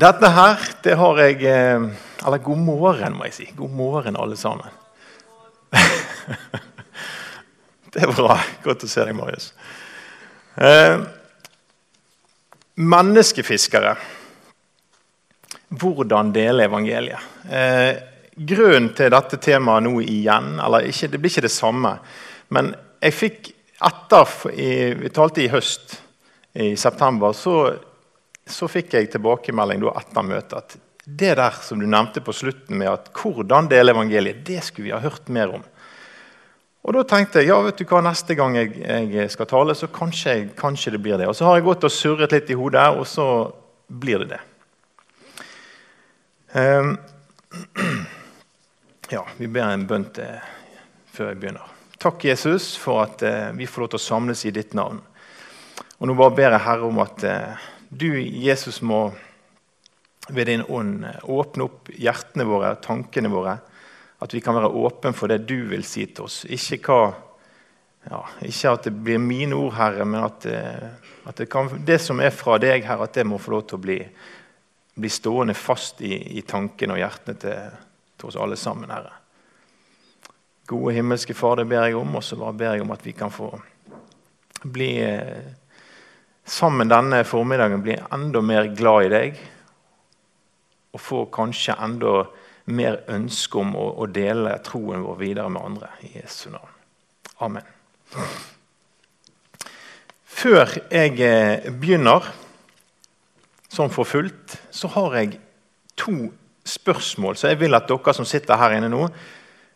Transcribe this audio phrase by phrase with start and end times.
[0.00, 1.82] Dette her, det har jeg eh,
[2.24, 3.46] Eller god morgen, må jeg si.
[3.56, 4.70] God morgen, alle sammen.
[7.92, 8.38] Det er bra.
[8.64, 9.50] Godt å se deg, Marius.
[10.56, 11.02] Eh,
[12.80, 13.92] menneskefiskere.
[15.82, 17.26] Hvordan dele evangeliet?
[17.50, 17.92] Eh,
[18.36, 21.92] grunnen til dette temaet nå igjen eller ikke, Det blir ikke det samme.
[22.48, 22.72] Men
[23.02, 23.52] jeg fikk
[23.90, 25.98] etter Vi talte i høst,
[26.54, 27.36] i september.
[27.36, 27.89] så
[28.52, 32.90] så fikk jeg tilbakemelding etter møtet at det der som du nevnte på slutten med
[32.90, 35.64] at hvordan dele evangeliet, det skulle vi ha hørt mer om.
[36.80, 39.90] Og Da tenkte jeg ja, vet du hva, neste gang jeg, jeg skal tale, så
[39.92, 41.28] kanskje, kanskje, det blir det.
[41.28, 43.26] Og Så har jeg gått og surret litt i hodet, og så
[43.88, 44.40] blir det det.
[46.54, 46.96] Um,
[49.14, 50.40] ja, vi ber en bønn til
[51.12, 51.76] før jeg begynner.
[52.00, 55.02] Takk, Jesus, for at uh, vi får lov til å samles i ditt navn.
[56.00, 59.10] Og Nå bare ber jeg Herre om at uh, du, Jesus, må
[60.28, 63.56] ved din ånd åpne opp hjertene våre, tankene våre.
[64.20, 66.44] At vi kan være åpne for det du vil si til oss.
[66.44, 67.00] Ikke, hva,
[68.10, 70.90] ja, ikke at det blir mine ord, Herre, men at, eh,
[71.26, 73.80] at det, kan, det, som er fra deg, Herre, at det må få lov til
[73.80, 73.98] å bli,
[75.00, 77.80] bli stående fast i, i tankene og hjertene til,
[78.14, 79.16] til, oss alle sammen, Herre.
[80.70, 83.32] Gode himmelske Far, det ber jeg om, og så ber jeg om at vi kan
[83.34, 83.50] få
[84.62, 85.50] bli eh,
[86.50, 89.40] sammen denne formiddagen bli enda mer glad i deg
[90.90, 92.24] og få kanskje enda
[92.70, 95.90] mer ønske om å, dele troen vår videre med andre.
[96.06, 96.74] I Jesu navn.
[97.46, 97.66] Amen.
[100.40, 102.26] Før jeg eh, begynner
[103.70, 105.38] sånn for fullt, så har jeg
[105.98, 106.30] to
[106.66, 107.38] spørsmål.
[107.38, 109.06] Så jeg vil at dere som sitter her inne nå,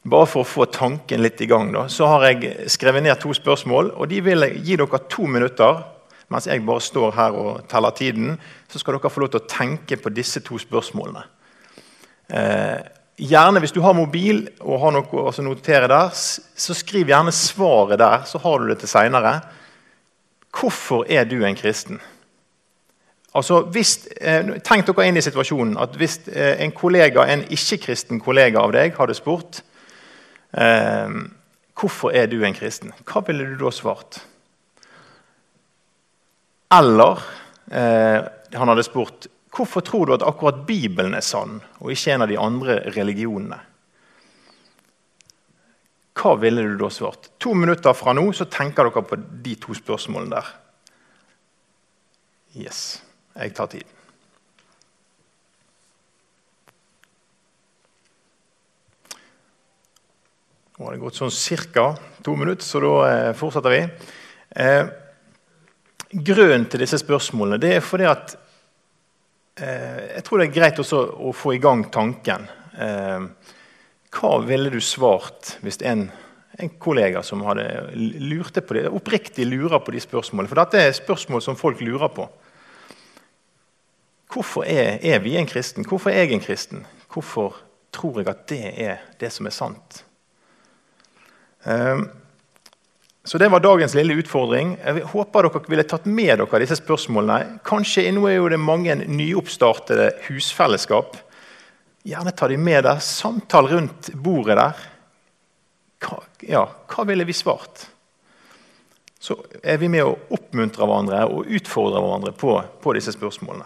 [0.04, 3.32] bare for å få tanken litt i gang, da, så har jeg skrevet ned to
[3.36, 3.94] spørsmål.
[3.94, 5.93] og De vil jeg gi dere to minutter
[6.32, 9.48] mens jeg bare står her og teller tiden, så skal dere få lov til å
[9.50, 11.24] tenke på disse to spørsmålene.
[12.30, 12.80] Eh,
[13.16, 17.98] gjerne Hvis du har mobil og har noe å notere der, så skriv gjerne svaret
[17.98, 19.40] der, så har du det til seinere.
[20.54, 22.00] Hvorfor er du en kristen?
[23.34, 28.20] Altså, hvis, eh, tenk dere inn i situasjonen at hvis eh, en kollega, en ikke-kristen
[28.22, 29.58] kollega av deg hadde spurt
[30.54, 31.16] eh,
[31.74, 34.20] hvorfor er du en kristen, hva ville du da svart?
[36.72, 37.20] Eller
[37.70, 42.24] eh, han hadde spurt hvorfor tror du at akkurat Bibelen er sann, og ikke en
[42.24, 43.60] av de andre religionene.
[46.14, 47.32] Hva ville du da svart?
[47.42, 50.52] To minutter fra nå så tenker dere på de to spørsmålene der.
[52.54, 53.02] Yes.
[53.34, 53.90] Jeg tar tiden.
[60.74, 61.34] Nå har det gått sånn
[61.74, 61.94] ca.
[62.22, 63.82] to minutter, så da eh, fortsetter vi.
[64.58, 64.86] Eh,
[66.14, 68.36] grunnen til disse spørsmålene det er fordi at
[69.58, 72.46] eh, Jeg tror det er greit også å få i gang tanken.
[72.78, 73.26] Eh,
[74.14, 76.06] hva ville du svart hvis en,
[76.58, 77.66] en kollega som hadde
[78.22, 80.50] lurte på det, oppriktig lurer på de spørsmålene?
[80.50, 82.28] For dette er spørsmål som folk lurer på.
[84.34, 85.86] Hvorfor er, er vi en kristen?
[85.86, 86.86] Hvorfor er jeg en kristen?
[87.12, 87.60] Hvorfor
[87.94, 90.02] tror jeg at det er det som er sant?
[91.64, 92.08] Um,
[93.24, 94.74] så Det var dagens lille utfordring.
[94.84, 97.60] Jeg håper dere ville tatt med dere disse spørsmålene.
[97.64, 101.16] Kanskje Nå er det mange nyoppstartede husfellesskap.
[102.04, 103.00] Gjerne ta dem med der.
[103.00, 104.84] Samtale rundt bordet der.
[106.04, 107.86] Hva, ja, hva ville vi svart?
[109.16, 113.64] Så er vi med å oppmuntre hverandre og utfordre hverandre på, på disse spørsmålene.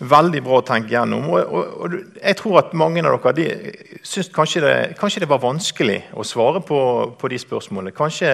[0.00, 1.26] Veldig bra å tenke gjennom.
[1.28, 5.28] Og, og, og, jeg tror at mange av dere de syns kanskje det, kanskje det
[5.28, 6.80] var vanskelig å svare på,
[7.20, 7.92] på de spørsmålene.
[7.96, 8.30] Kanskje,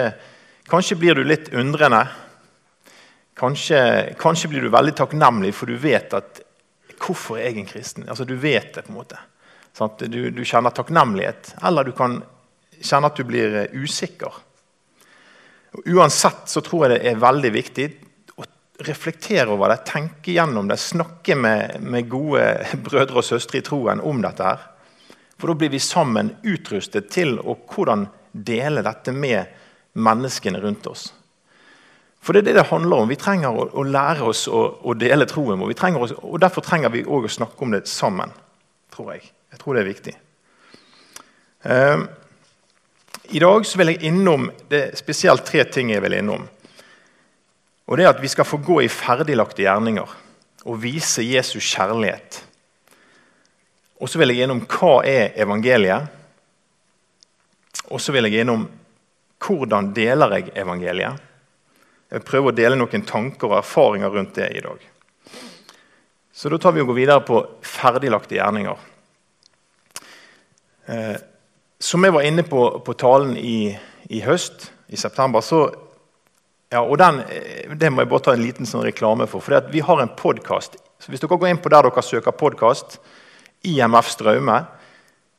[0.71, 2.05] kanskje, blir du litt undrende.
[3.37, 3.81] Kanskje,
[4.19, 6.43] kanskje, blir du veldig takknemlig, for du vet at
[6.97, 8.05] Hvorfor er jeg en kristen?
[8.09, 8.81] Altså, du vet det.
[8.87, 9.19] på en måte.
[10.09, 11.51] Du, du, kjenner takknemlighet.
[11.61, 12.15] Eller du kan
[12.81, 14.33] kjenne at du blir usikker.
[15.85, 17.85] Uansett så tror jeg det er veldig viktig
[18.79, 22.45] reflektere over det, tenke gjennom det, snakke med, med, gode
[22.85, 24.43] brødre og søstre i troen om dette.
[24.43, 24.65] her.
[25.37, 29.53] For Da blir vi sammen utrustet til å hvordan dele dette med
[29.97, 31.11] menneskene rundt oss.
[32.21, 33.09] For det er det det handler om.
[33.09, 35.73] Vi trenger å, å lære oss å, å, dele troen vår.
[36.21, 38.33] Og Derfor trenger vi òg å snakke om det sammen,
[38.93, 39.29] tror jeg.
[39.53, 40.15] Jeg tror det er viktig.
[41.67, 42.03] Uh,
[43.31, 46.49] I dag vil jeg innom det spesielt tre ting jeg vil innom.
[47.87, 50.15] Og det er at vi skal få gå i ferdiglagte gjerninger
[50.67, 52.41] og vise Jesus kjærlighet.
[54.03, 56.11] Og så vil jeg gjennom hva er evangeliet.
[57.87, 58.67] Og så vil jeg gjennom
[59.43, 61.23] hvordan deler jeg evangeliet.
[62.07, 64.83] Jeg vil prøve å dele noen tanker og erfaringer rundt det i dag.
[66.37, 68.77] Så da tar vi og går videre på ferdiglagte gjerninger.
[70.87, 71.17] Eh,
[71.79, 73.73] som jeg var inne på på talen i,
[74.09, 75.65] i høst, i september, så
[76.71, 79.39] ja, og den, eh, Det må jeg bare ta en liten sånn reklame for.
[79.39, 80.77] for Vi har en podkast.
[81.07, 82.99] Hvis dere går inn på der dere søker podkast,
[83.63, 84.67] IMF Straume,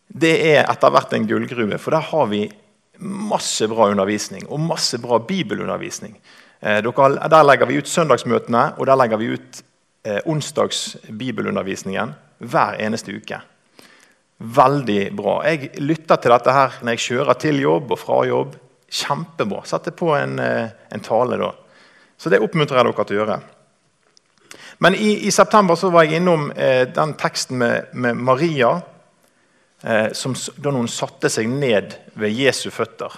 [0.09, 1.79] det er etter hvert en gullgruve.
[1.79, 2.51] For der har vi
[2.99, 6.17] masse bra undervisning og masse bra bibelundervisning.
[6.63, 9.63] Dere, der legger vi ut søndagsmøtene, og der legger vi ut
[10.05, 10.97] eh, onsdags
[12.39, 13.41] hver eneste uke.
[14.39, 15.41] Veldig bra.
[15.51, 18.57] Jeg lytter til dette her når jeg kjører til jobb og fra jobb.
[18.89, 19.63] Kjempebra.
[19.69, 21.53] Sette på en, eh, en tale da.
[22.17, 23.41] Så det oppmuntrer jeg dere til å gjøre.
[24.79, 28.81] Men i, i september var jeg innom eh, den teksten med, med Maria
[29.83, 33.15] eh, som, da hun satte seg ned ved Jesu føtter.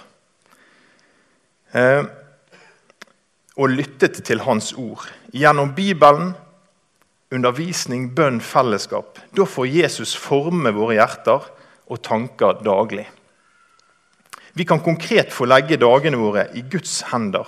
[1.77, 2.01] Eh,
[3.61, 5.05] og lyttet til hans ord.
[5.37, 6.33] Gjennom Bibelen,
[7.31, 9.19] undervisning, bønn, fellesskap.
[9.37, 11.45] Da får Jesus forme våre hjerter
[11.91, 13.05] og tanker daglig.
[14.53, 17.47] Vi kan konkret få legge dagene våre i Guds hender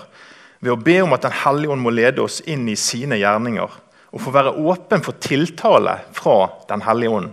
[0.63, 3.79] ved å be om at Den hellige ånd må lede oss inn i sine gjerninger,
[4.13, 6.37] og få være åpen for tiltale fra
[6.69, 7.31] Den hellige ånd.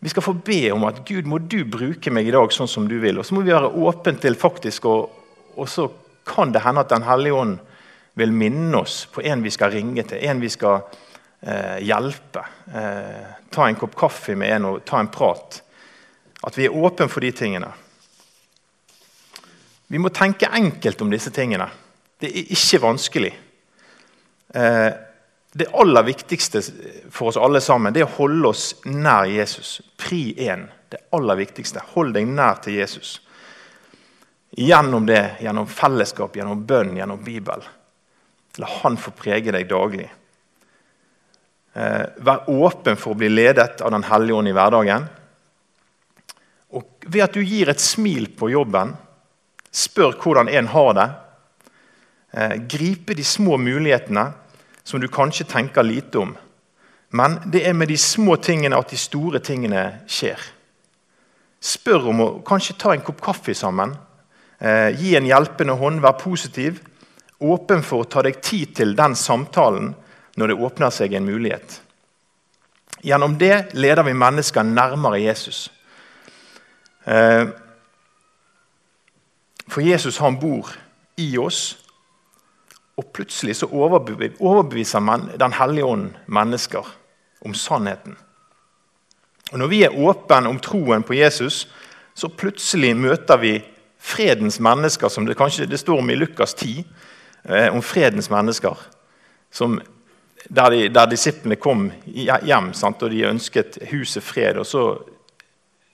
[0.00, 2.86] Vi skal få be om at Gud må du bruke meg i dag sånn som
[2.90, 3.18] du vil.
[3.18, 5.08] Og så må vi være åpne til faktisk, og,
[5.58, 5.88] og så
[6.28, 7.58] kan det hende at Den hellige ånd
[8.18, 10.80] vil minne oss på en vi skal ringe til, en vi skal
[11.42, 12.44] eh, hjelpe.
[12.74, 15.60] Eh, ta en kopp kaffe med en og ta en prat.
[16.46, 17.70] At vi er åpne for de tingene.
[19.88, 21.68] Vi må tenke enkelt om disse tingene.
[22.20, 23.30] Det er ikke vanskelig.
[24.54, 24.90] Eh,
[25.52, 26.60] det aller viktigste
[27.10, 29.78] for oss alle sammen det er å holde oss nær Jesus.
[29.96, 30.66] Pri én.
[30.88, 31.80] Det aller viktigste.
[31.94, 33.16] Hold deg nær til Jesus.
[34.58, 37.64] Gjennom det, gjennom fellesskap, gjennom bønn, gjennom Bibel.
[38.58, 40.08] La Han få prege deg daglig.
[41.72, 45.08] Eh, vær åpen for å bli ledet av Den hellige ånd i hverdagen.
[46.76, 48.92] Og ved at du gir et smil på jobben
[49.72, 51.08] Spør hvordan en har det.
[52.32, 54.30] Eh, gripe de små mulighetene
[54.84, 56.36] som du kanskje tenker lite om.
[57.10, 60.40] Men det er med de små tingene at de store tingene skjer.
[61.60, 63.96] Spør om å kanskje ta en kopp kaffe sammen.
[64.58, 66.80] Eh, gi en hjelpende hånd, vær positiv.
[67.40, 69.94] Åpen for å ta deg tid til den samtalen
[70.38, 71.80] når det åpner seg en mulighet.
[73.02, 75.68] Gjennom det leder vi mennesker nærmere Jesus.
[77.04, 77.46] Eh,
[79.68, 80.70] for Jesus han bor
[81.16, 81.78] i oss.
[82.98, 86.94] Og plutselig så overbeviser Den hellige ånd mennesker
[87.40, 88.16] om sannheten.
[89.52, 91.68] Og Når vi er åpne om troen på Jesus,
[92.14, 93.64] så plutselig møter vi
[93.98, 96.84] fredens mennesker, som det kanskje det står om i Lukas 10.
[97.44, 98.76] Eh, om fredens mennesker.
[99.50, 99.80] Som,
[100.48, 104.56] der, de, der, disiplene kom hjem sant, og de ønsket huset fred.
[104.56, 104.98] og så,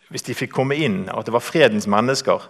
[0.08, 2.48] Hvis de fikk komme inn, at det var fredens mennesker,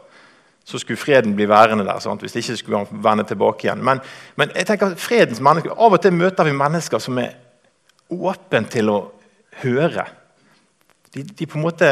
[0.64, 2.00] så skulle freden bli værende der.
[2.00, 2.20] Sant?
[2.25, 3.84] Hvis ikke skulle han vende tilbake igjen.
[3.84, 4.00] Men,
[4.37, 7.34] men jeg tenker at fredens mennesker, av og til møter vi mennesker som er
[8.14, 8.99] åpne til å
[9.61, 10.06] høre.
[11.14, 11.90] De, de, på en måte,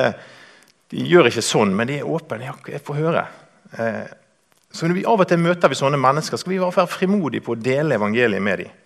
[0.90, 2.46] de gjør ikke sånn, men de er åpne.
[2.48, 3.26] Ja, jeg får høre.
[3.76, 4.06] Eh,
[4.72, 7.52] så når vi Av og til møter vi sånne mennesker, skal vi være frimodige på
[7.52, 8.78] å dele evangeliet med dem.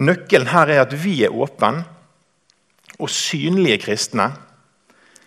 [0.00, 1.82] Nøkkelen her er at vi er åpne
[2.96, 4.30] og synlige kristne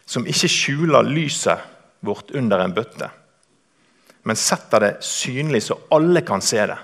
[0.09, 1.61] som ikke skjuler lyset
[2.05, 3.11] vårt under en bøtte
[4.25, 6.77] men setter det synlig så alle kan se det.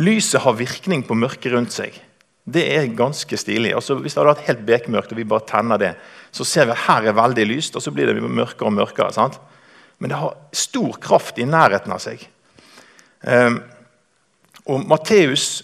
[0.00, 1.96] Lyset har virkning på mørket rundt seg.
[2.42, 3.74] Det er ganske stilig.
[3.76, 5.92] Altså, hvis det hadde vært helt bekmørkt og vi bare tenner det,
[6.34, 9.12] så ser vi at her er veldig lyst, og så blir det mørkere og mørkere.
[9.14, 9.36] Sant?
[9.98, 12.24] Men det har stor kraft i nærheten av seg.
[13.22, 13.60] Um,
[14.66, 15.62] og Matteus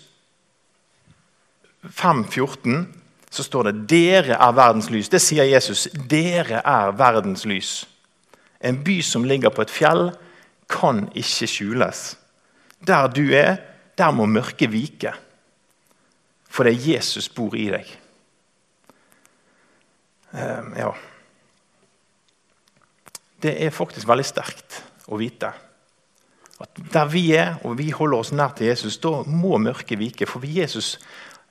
[1.89, 2.85] 5,14
[3.31, 5.11] så står det 'Dere er verdens lys'.
[5.11, 5.89] Det sier Jesus.
[6.11, 7.89] Dere er verdens lys.
[8.61, 10.13] En by som ligger på et fjell,
[10.69, 12.03] kan ikke skjules.
[12.87, 13.57] Der du er,
[13.99, 15.13] der må mørket vike.
[16.49, 17.89] For det er Jesus bor i deg.
[20.33, 20.91] Uh, ja.
[23.43, 25.53] Det er faktisk veldig sterkt å vite
[26.59, 30.27] at der vi er, og vi holder oss nær til Jesus, da må mørket vike.
[30.27, 30.97] For Jesus,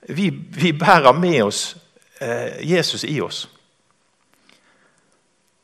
[0.08, 1.62] vi, vi bærer med oss
[2.20, 3.46] eh, Jesus i oss.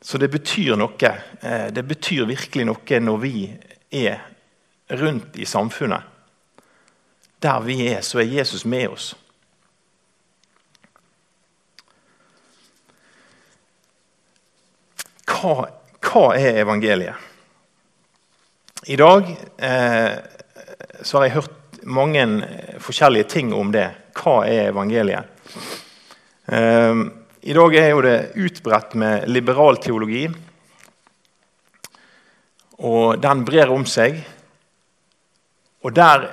[0.05, 1.11] Så det betyr noe.
[1.41, 3.39] Eh, det betyr virkelig noe når vi
[3.89, 4.19] er
[5.01, 6.03] rundt i samfunnet.
[7.41, 9.07] Der vi er, så er Jesus med oss.
[15.25, 15.57] Hva,
[16.05, 17.17] hva er evangeliet?
[18.85, 20.13] I dag eh,
[21.01, 22.29] så har jeg hørt mange
[22.77, 23.89] forskjellige ting om det.
[24.21, 25.33] Hva er evangeliet?
[26.45, 27.05] Eh,
[27.45, 30.23] I dag er jo det utbredt med liberal teologi.
[32.81, 34.17] Og den brer om seg.
[35.85, 36.25] Og der,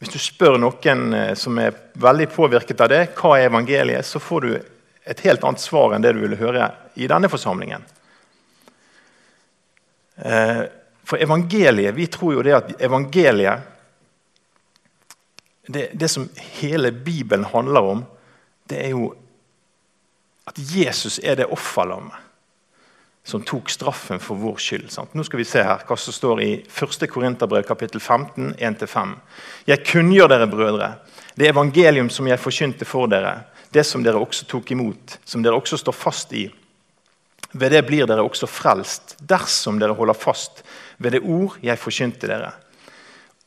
[0.00, 4.22] hvis du spør noen eh, som er veldig påvirket av det, hva er evangeliet, så
[4.24, 7.84] får du et helt annet svar enn det du ville høre i denne forsamlingen.
[10.16, 10.64] Eh,
[11.04, 13.68] for evangeliet, vi tror jo det at evangeliet
[15.68, 18.06] det, det som hele Bibelen handler om,
[18.64, 19.12] det er jo
[20.48, 22.24] at Jesus er det offerlammet
[23.28, 24.86] som tok straffen for vår skyld.
[24.88, 25.12] Sant?
[25.12, 27.02] Nå skal vi se her hva som står i 1.
[27.12, 29.10] Korinterbrev kapittel 15, 1-5.
[29.68, 30.88] Jeg kunngjør dere, brødre,
[31.36, 33.34] det evangelium som jeg forkynte for dere,
[33.68, 36.46] det som dere også tok imot, som dere også står fast i.
[37.52, 40.64] Ved det blir dere også frelst, dersom dere holder fast
[40.96, 42.54] ved det ord jeg forkynte dere.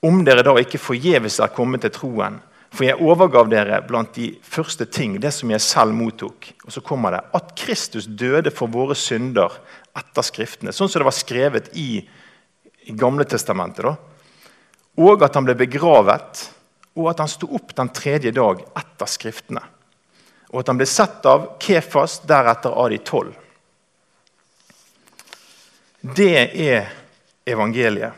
[0.06, 2.38] Om dere da ikke forgjeves er kommet til troen,
[2.72, 6.54] for jeg overgav dere blant de første ting, det som jeg selv mottok.
[6.64, 9.58] Og så kommer det at Kristus døde for våre synder
[9.98, 10.72] etter Skriftene.
[10.72, 12.00] Sånn som det var skrevet i,
[12.88, 13.84] i Gamle testamentet.
[13.84, 13.98] Da.
[15.04, 16.46] Og at han ble begravet,
[16.96, 19.64] og at han sto opp den tredje dag etter Skriftene.
[20.52, 23.36] Og at han ble sett av Kefas, deretter av de tolv.
[26.02, 26.88] Det er
[27.52, 28.16] evangeliet.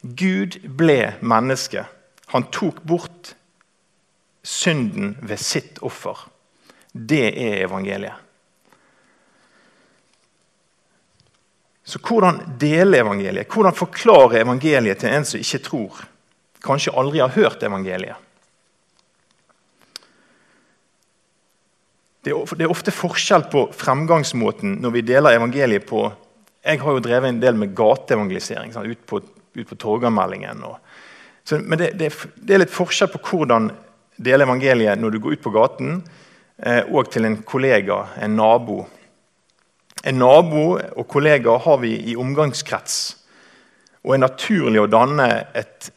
[0.00, 1.86] Gud ble menneske
[2.30, 3.34] han tok bort
[4.42, 6.18] synden ved sitt offer.
[6.92, 8.14] Det er evangeliet.
[11.82, 13.50] Så hvordan dele evangeliet?
[13.50, 16.02] Hvordan forklare evangeliet til en som ikke tror?
[16.62, 18.14] Kanskje aldri har hørt evangeliet?
[22.22, 26.04] Det er ofte forskjell på fremgangsmåten når vi deler evangeliet på
[26.60, 29.22] Jeg har jo drevet en del med gateevangelisering ut på,
[29.56, 30.62] ut på Torgallmeldingen.
[30.62, 30.76] og
[31.44, 33.70] så, men det, det, det, er litt forskjell på hvordan
[34.20, 36.00] dele evangeliet når du går ut på gaten,
[36.62, 38.82] eh, og til en kollega, en nabo.
[40.04, 43.00] En nabo og kollega har vi i omgangskrets
[44.00, 45.90] og er naturlig å danne et,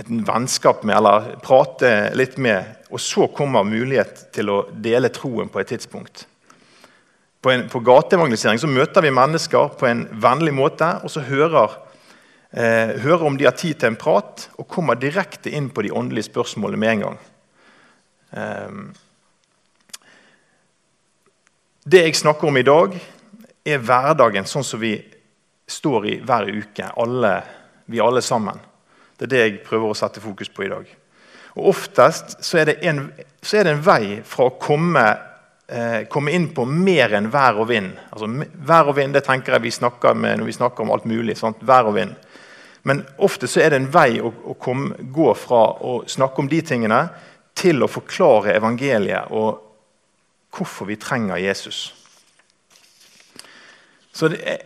[0.00, 2.86] et vennskap med eller prate litt med.
[2.88, 6.24] Og så kommer mulighet til å dele troen på et tidspunkt.
[7.40, 11.76] På, på gateevangelisering møter vi mennesker på en vennlig måte, og så hører
[12.52, 15.92] eh, hører om de har tid til en prat, og kommer direkte inn på de
[15.92, 17.20] åndelige spørsmålene med en gang.
[18.30, 18.70] Eh,
[21.90, 22.98] det jeg snakker om i dag,
[23.64, 24.94] er hverdagen sånn som vi
[25.70, 27.34] står i hver uke, alle,
[27.86, 28.58] vi alle sammen.
[29.16, 30.86] Det er det jeg prøver å sette fokus på i dag.
[31.58, 35.04] Og Oftest så er det en, er det en vei fra å komme,
[35.68, 37.92] eh, komme, inn på mer enn vær og vind.
[38.10, 41.08] Altså, vær og vind det tenker jeg vi snakker med når vi snakker om alt
[41.10, 41.36] mulig.
[41.38, 41.60] Sant?
[41.60, 42.14] Vær og vind.
[42.82, 46.48] Men ofte så er det en vei å, å komme, gå fra å snakke om
[46.48, 47.00] de tingene
[47.56, 49.66] til å forklare evangeliet og
[50.56, 51.90] hvorfor vi trenger Jesus.
[54.12, 54.62] Så, er,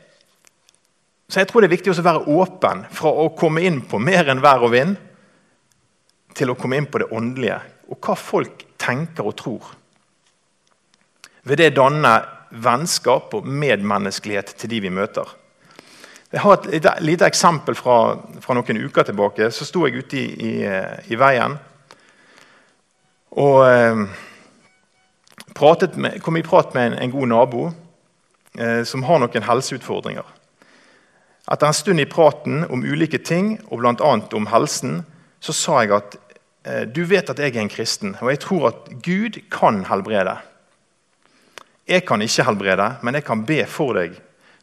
[1.28, 4.30] så jeg tror det er viktig å være åpen fra å komme inn på mer
[4.30, 4.94] enn vær og vind,
[6.35, 7.61] til å komme inn på det åndelige
[7.92, 9.66] og hva folk tenker og tror.
[11.44, 12.14] Ved det danne
[12.64, 15.28] vennskap og medmenneskelighet til de vi møter.
[16.35, 19.53] Jeg har et lite, eksempel fra, fra, noen uker tilbake.
[19.55, 20.55] Så sto jeg ute i, i,
[21.14, 21.55] i veien
[23.35, 23.97] og eh,
[25.97, 27.64] med, kom i prat med en, en god nabo
[28.59, 30.26] eh, som har noen helseutfordringer.
[31.50, 34.12] Etter en stund i praten om ulike ting, og bl.a.
[34.38, 35.03] om helsen,
[35.43, 36.17] så sa jeg at
[36.64, 40.38] eh, du vet at jeg er en kristen, og jeg tror at Gud kan helbrede.
[41.91, 44.14] Jeg kan ikke helbrede, men jeg kan be for deg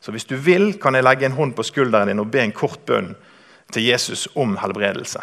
[0.01, 2.55] så hvis du vil, kan jeg legge en hånd på skulderen din og be en
[2.55, 3.13] kort bønn
[3.71, 5.21] til Jesus om helbredelse.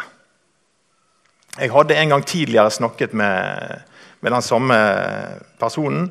[1.59, 3.81] Jeg hadde en gang tidligere snakket med,
[4.23, 4.77] med den samme
[5.59, 6.07] personen,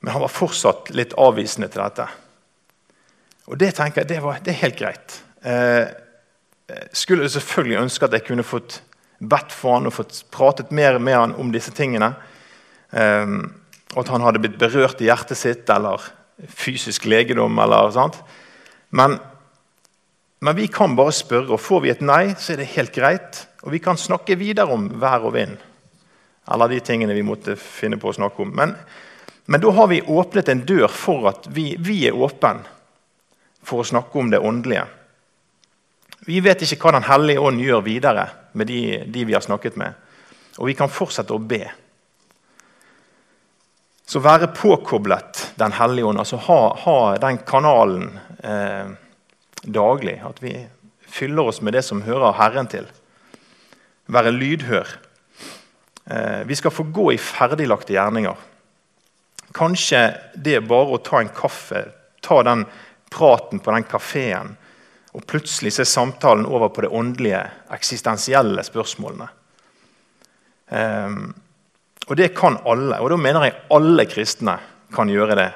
[0.00, 2.06] men han var fortsatt litt avvisende til dette.
[3.48, 5.16] Og det tenker jeg, det, var, det er helt greit.
[5.40, 5.88] Eh,
[6.92, 8.82] skulle selvfølgelig ønske at jeg kunne fått
[9.20, 12.12] bedt for han og fått pratet mer med han om disse tingene.
[12.92, 13.36] Eh,
[13.90, 16.04] og at han hadde blitt berørt i hjertet sitt eller
[16.48, 17.58] fysisk legedom.
[17.58, 18.16] eller sånt.
[18.90, 19.18] Men,
[20.40, 23.46] men, vi kan bare spørre, og får vi et nei, så er det helt greit.
[23.62, 25.56] Og vi kan snakke videre om vær og vind,
[26.50, 28.54] eller de tingene vi måtte finne på å snakke om.
[28.56, 28.74] Men,
[29.46, 32.64] men da har vi åpnet en dør for at vi, vi er åpne
[33.62, 34.86] for å snakke om det åndelige.
[36.26, 39.76] Vi vet ikke hva Den hellige ånd gjør videre med de, de vi har snakket
[39.80, 39.94] med.
[40.58, 41.64] Og vi kan fortsette å be.
[44.10, 48.08] Så være påkoblet Den hellige ånd, altså ha, ha den kanalen
[48.42, 48.88] eh,
[49.62, 50.16] daglig.
[50.26, 50.54] At vi
[51.06, 52.88] fyller oss med det som hører Herren til.
[54.10, 54.88] Være lydhør.
[56.10, 58.40] Eh, vi skal få gå i ferdiglagte gjerninger.
[59.54, 60.00] Kanskje
[60.34, 61.84] det er bare å ta en kaffe,
[62.22, 62.64] ta den
[63.14, 64.56] praten på den kafeen,
[65.14, 69.26] og plutselig så er samtalen over på det åndelige, eksistensielle spørsmålene.
[70.70, 71.32] Um,
[72.10, 72.98] og det kan alle.
[72.98, 74.56] Og da mener jeg alle kristne
[74.90, 75.50] kan gjøre det.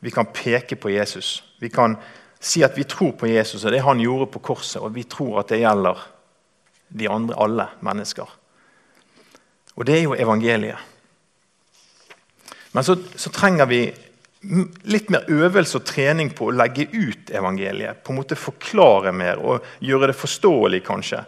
[0.00, 1.42] Vi kan peke på Jesus.
[1.60, 1.98] Vi kan
[2.42, 5.42] si at vi tror på Jesus og det han gjorde på korset, og vi tror
[5.42, 6.00] at det gjelder
[6.88, 8.32] de andre, alle mennesker.
[9.76, 10.88] Og det er jo evangeliet.
[12.72, 13.82] Men så, så, trenger vi
[14.88, 18.00] litt mer øvelse og trening på å legge ut evangeliet.
[18.02, 21.20] På en måte Forklare mer og gjøre det forståelig, kanskje.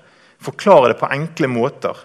[0.44, 2.00] Forklare det på enkle måter.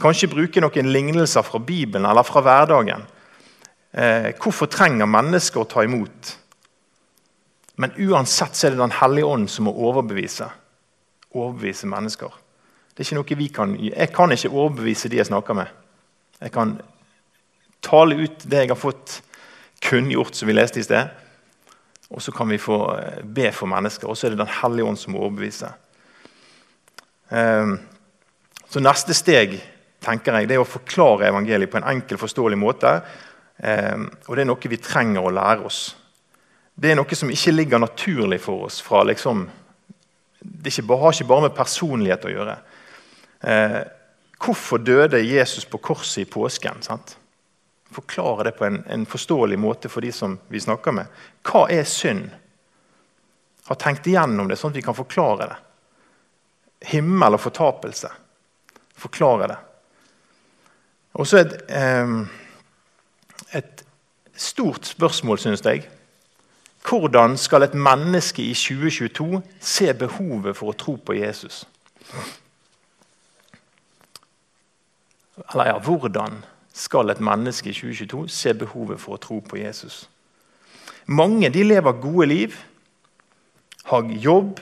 [0.00, 3.04] Kanskje bruke noen lignelser fra Bibelen eller fra hverdagen.
[3.94, 6.32] Eh, hvorfor trenger mennesker å ta imot?
[7.78, 10.48] Men uansett så er det Den hellige ånd som må overbevise,
[11.34, 12.30] overbevise mennesker.
[12.94, 15.66] Det er ikke noe vi kan, Jeg kan ikke overbevise de jeg snakker med.
[16.40, 16.80] Jeg kan
[17.82, 19.22] tale ut det jeg har fått
[19.82, 21.10] kunngjort, som vi leste i sted.
[22.10, 24.08] Og så kan vi få eh, be for mennesker.
[24.08, 25.70] Og så er det Den hellige ånd som må overbevise.
[27.30, 27.74] Eh,
[28.70, 29.60] så neste steg
[30.04, 32.94] tenker jeg, det er å forklare evangeliet på en enkel, forståelig måte.
[33.64, 35.82] Ehm, og det er noe vi trenger å lære oss.
[36.74, 38.80] Det er noe som ikke ligger naturlig for oss.
[38.80, 39.48] fra liksom,
[40.40, 42.56] Det har ikke bare med personlighet å gjøre.
[43.40, 43.82] Eh,
[44.38, 46.82] hvorfor døde Jesus på korset i påsken?
[46.82, 47.16] Sant?
[47.92, 51.06] Forklare det på en, en, forståelig måte for de som vi snakker med.
[51.42, 52.30] Hva er synd?
[53.64, 55.60] Har tenkt igjennom det, sånn at vi kan forklare det.
[56.90, 58.10] Himmel og fortapelse.
[58.98, 59.60] Forklare det.
[61.14, 62.08] Og så et, eh,
[63.58, 63.84] et
[64.36, 65.88] stort spørsmål, syns jeg.
[66.88, 71.64] Hvordan skal et menneske i 2022 se behovet for å tro på Jesus?
[75.52, 76.44] Eller ja, hvordan
[76.74, 80.08] skal et menneske i 2022 se behovet for å tro på Jesus?
[81.06, 82.54] Mange de lever gode liv,
[83.84, 84.60] har jobb,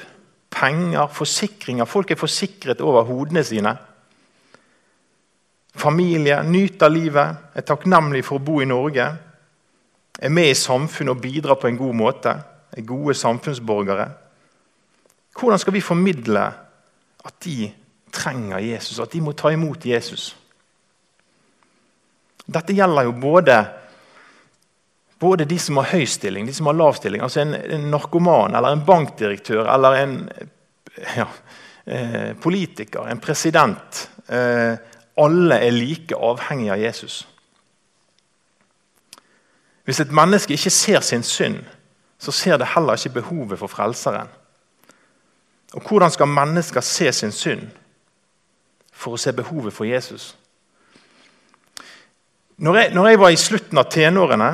[0.50, 1.84] penger, forsikringer.
[1.84, 3.76] Folk er forsikret over hodene sine.
[5.72, 9.06] Familie, nyter livet, er takknemlig for å bo i Norge.
[10.20, 12.34] Er med i samfunnet og bidrar på en god måte.
[12.76, 14.08] Er gode samfunnsborgere.
[15.32, 16.44] Hvordan skal vi formidle
[17.24, 17.70] at de
[18.12, 20.34] trenger Jesus, at de må ta imot Jesus?
[22.52, 23.56] Dette gjelder jo både,
[25.22, 27.22] både de som har høy stilling, de som har lav stilling.
[27.24, 30.16] Altså en, en narkoman eller en bankdirektør eller en
[31.16, 31.28] ja,
[31.86, 34.08] eh, politiker, en president.
[34.26, 34.74] Eh,
[35.16, 37.28] alle er like avhengige av Jesus.
[39.84, 41.58] Hvis et menneske ikke ser sin synd,
[42.18, 44.28] så ser det heller ikke behovet for Frelseren.
[45.72, 47.66] Og Hvordan skal mennesker se sin synd
[48.92, 50.36] for å se behovet for Jesus?
[52.56, 54.50] Når jeg, når jeg, var i slutten av tenårene,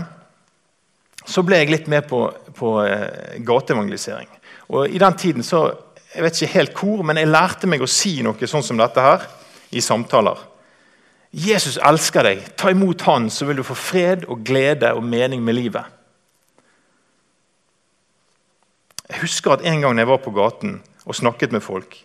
[1.27, 2.23] så ble jeg litt med på,
[2.57, 4.29] på eh, gateevangelisering.
[4.73, 5.67] Og I den tiden så,
[6.15, 9.03] jeg vet ikke helt hvor, men jeg lærte meg å si noe sånn som dette
[9.05, 9.27] her
[9.71, 10.41] i samtaler.
[11.33, 12.45] Jesus elsker deg.
[12.57, 15.85] Ta imot han, så vil du få fred og glede og mening med livet.
[19.09, 21.97] Jeg husker at en gang jeg var på gaten og snakket med folk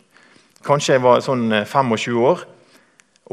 [0.63, 2.43] Kanskje jeg var sånn 25 eh, år.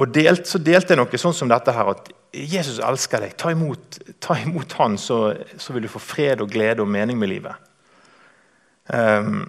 [0.02, 3.36] Og delt, så delte jeg noe sånn som dette her, at Jesus elsker deg.
[3.38, 5.20] Ta imot, ta imot han, så,
[5.54, 7.68] så, vil du få fred og glede og mening med livet.
[8.90, 9.44] Um,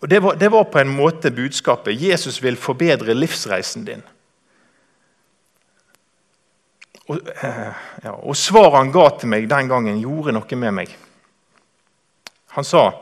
[0.00, 1.96] og det var, det var, på en måte budskapet.
[2.00, 4.02] Jesus vil forbedre livsreisen din.
[7.06, 10.96] Og, uh, ja, og svaret han ga til meg den gangen, gjorde noe med meg.
[12.56, 12.92] Han sa,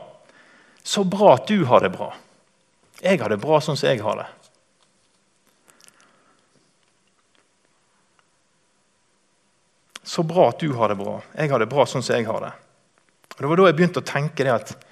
[0.83, 2.13] 'Så bra at du har det bra.
[3.01, 4.31] Jeg har det bra sånn som jeg har det.'
[10.03, 11.21] Så bra at du har det bra.
[11.33, 12.51] Jeg har det bra sånn som jeg har det.
[13.35, 14.84] Og Det var da jeg begynte å tenke det at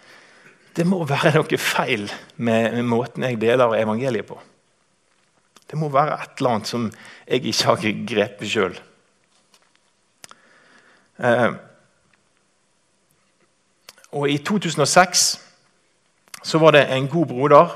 [0.73, 2.07] det må være noe feil
[2.38, 4.39] med, med måten jeg deler evangeliet på.
[5.69, 6.89] Det må være et eller annet som
[7.27, 8.75] jeg ikke har grepet sjøl.
[11.23, 11.49] Eh,
[14.13, 15.25] og I 2006
[16.43, 17.73] så var det en god broder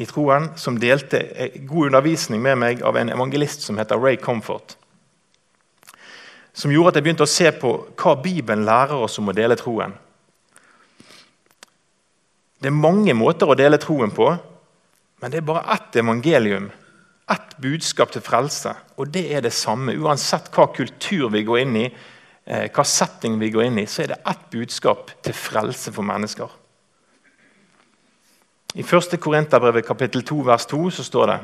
[0.00, 1.20] i troen som delte
[1.68, 4.76] god undervisning med meg av en evangelist som heter Ray Comfort
[6.52, 9.56] som gjorde at jeg begynte å se på hva Bibelen lærer oss om å dele
[9.56, 9.94] troen.
[12.62, 14.28] Det er mange måter å dele troen på,
[15.18, 16.68] men det er bare ett evangelium.
[17.30, 19.94] Ett budskap til frelse, og det er det samme.
[19.98, 21.84] Uansett hva kultur vi går inn i,
[22.46, 26.02] eh, hva setting vi går inn i, så er det ett budskap til frelse for
[26.02, 26.50] mennesker.
[28.74, 29.18] I 1.
[29.18, 31.40] Korinterbrevet kapittel 2 vers 2 så står det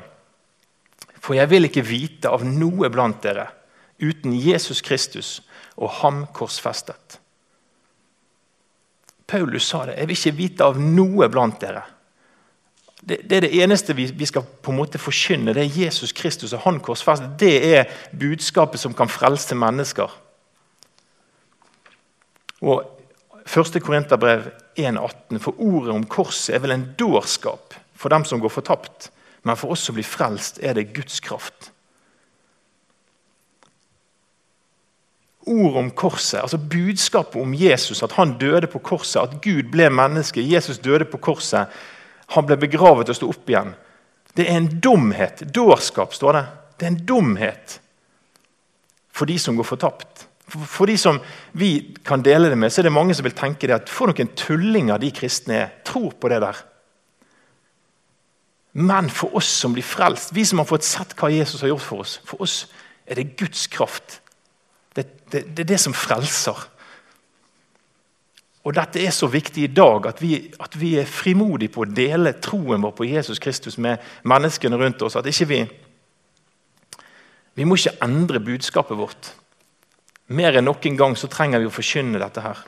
[1.20, 3.48] For jeg vil ikke vite av noe blant dere
[4.00, 5.42] uten Jesus Kristus
[5.76, 7.18] og ham korsfestet.
[9.28, 9.98] Paulus sa det.
[9.98, 11.84] Jeg vil ikke vite av noe blant dere.
[12.98, 15.54] Det, det er det eneste vi, vi, skal på en måte forkynne.
[15.54, 17.36] Det er Jesus Kristus og han korsfestet.
[17.40, 20.14] Det er budskapet som kan frelse mennesker.
[22.64, 22.82] Og
[23.48, 23.78] 1.
[23.84, 29.10] Korinterbrev 1,18.: For ordet om korset er vel en dårskap for dem som går fortapt,
[29.42, 31.70] men for oss som blir frelst, er det Guds kraft.
[35.48, 39.88] Ordet om korset, altså budskapet om Jesus, at han døde på korset, at Gud ble
[39.90, 41.72] menneske, Jesus døde på korset,
[42.34, 43.72] han ble begravet og sto opp igjen.
[44.36, 45.46] Det er en dumhet.
[45.54, 46.46] Dårskap, står det.
[46.78, 47.78] Det er en dumhet
[49.18, 50.26] for de som går fortapt.
[50.48, 51.18] For de som
[51.58, 51.72] vi
[52.06, 54.30] kan dele det med, så er det mange som vil tenke det at for noen
[54.38, 55.72] tullinger de kristne er.
[55.84, 56.60] Tror på det der.
[58.78, 61.84] Men for oss som blir frelst, vi som har fått sett hva Jesus har gjort
[61.84, 62.60] for oss, for oss
[63.08, 64.20] er det Guds kraft.
[64.96, 66.66] Det, det, det er det som frelser.
[68.68, 71.88] Og Dette er så viktig i dag at vi, at vi, er frimodige på å
[71.88, 75.16] dele troen vår på Jesus Kristus med menneskene rundt oss.
[75.16, 75.66] At ikke vi
[77.58, 79.32] Vi må ikke endre budskapet vårt.
[80.28, 82.60] Mer enn noen gang så trenger vi å forkynne dette her.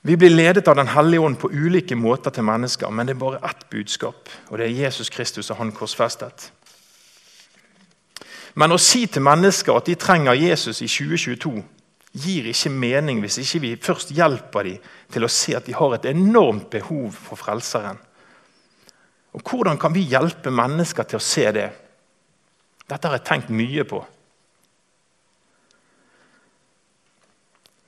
[0.00, 3.20] Vi blir ledet av Den hellige ånd på ulike måter til mennesker, men det er
[3.20, 6.52] bare ett budskap, og det er Jesus Kristus og Han korsfestet.
[8.54, 11.62] Men å si til mennesker at de trenger Jesus i 2022,
[12.18, 15.96] gir ikke mening hvis ikke vi først hjelper dem til å se at de har
[15.96, 17.98] et enormt behov for Frelseren.
[19.36, 21.68] Og Hvordan kan vi hjelpe mennesker til å se det?
[22.88, 24.00] Dette har jeg tenkt mye på.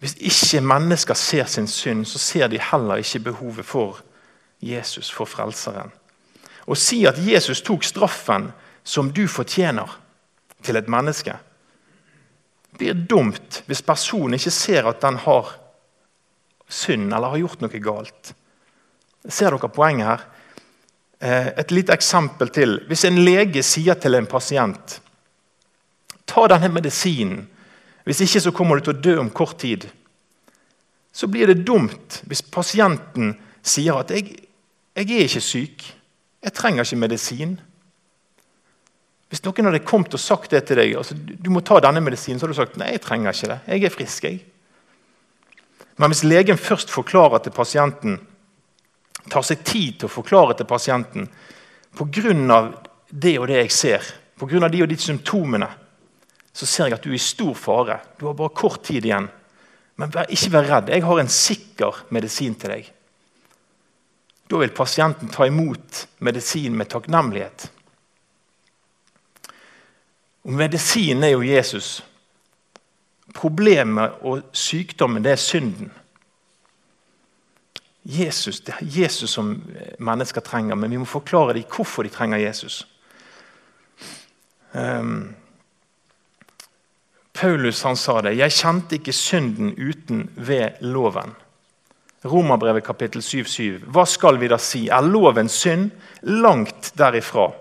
[0.01, 4.01] Hvis ikke mennesker ser sin synd, så ser de heller ikke behovet for
[4.61, 5.93] Jesus, for Frelseren.
[6.67, 8.51] Å si at Jesus tok straffen
[8.85, 9.89] som du fortjener,
[10.63, 11.39] til et menneske,
[12.71, 15.49] Det blir dumt hvis personen ikke ser at den har
[16.69, 18.31] synd eller har gjort noe galt.
[19.29, 20.23] Ser dere poenget her?
[21.21, 22.79] Eh, et lite eksempel til.
[22.89, 25.01] Hvis en lege sier til en pasient
[26.31, 27.49] ta denne medisinen,
[28.05, 29.89] hvis ikke så kommer du til å dø om kort tid,
[31.13, 33.35] så blir det dumt hvis pasienten
[33.67, 34.31] sier at jeg,
[34.97, 35.85] jeg er ikke syk,
[36.41, 37.59] jeg trenger ikke medisin.
[39.31, 42.41] Hvis noen hadde kommet og sagt det til deg, altså, du må ta denne medisinen,
[42.41, 44.27] så hadde du sagt nei, jeg trenger ikke det, jeg er frisk.
[44.27, 44.41] jeg.
[46.01, 48.19] Men hvis legen først forklarer til pasienten
[49.31, 51.29] tar seg tid til å forklare til pasienten
[51.97, 52.61] pga.
[53.11, 54.69] det og det jeg ser, pga.
[54.69, 55.69] de og de symptomene,
[56.53, 58.01] så ser jeg at du er i stor fare.
[58.19, 59.29] Du har bare kort tid igjen.
[59.97, 60.89] Men ikke vær redd.
[60.91, 62.89] Jeg har en sikker medisin til deg.
[64.51, 67.69] Da vil pasienten ta imot medisin med takknemlighet.
[70.45, 72.05] Og Medisinen er jo Jesus.
[73.35, 75.93] Problemet og sykdommen det er synden.
[78.05, 79.63] Jesus, Det er Jesus som
[79.99, 82.89] mennesker trenger, men vi må forklare dem hvorfor de trenger Jesus.
[84.73, 85.35] Um,
[87.35, 88.37] Paulus han sa det.
[88.37, 91.35] 'Jeg kjente ikke synden uten ved loven'.
[92.25, 93.85] Romerbrevet kapittel 7,7.
[93.89, 94.89] Hva skal vi da si?
[94.89, 95.91] Er loven synd?
[96.23, 97.53] Langt derifra.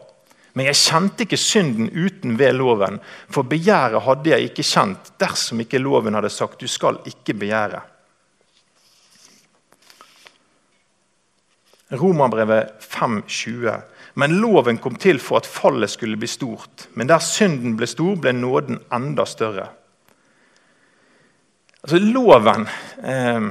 [0.59, 2.97] Men jeg kjente ikke synden uten ved loven,
[3.31, 7.79] for begjæret hadde jeg ikke kjent dersom ikke loven hadde sagt 'du skal ikke begjære'.
[11.95, 13.81] Romerbrevet 5,20.
[14.15, 16.89] Men loven kom til for at fallet skulle bli stort.
[16.93, 19.69] Men der synden ble stor, ble nåden enda større.
[21.83, 22.67] Altså Loven
[23.03, 23.41] eh,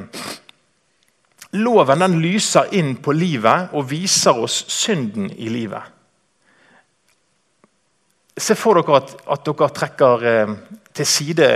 [1.53, 5.98] Loven den lyser inn på livet og viser oss synden i livet.
[8.39, 10.55] Se for dere at, at dere trekker eh,
[10.95, 11.49] til side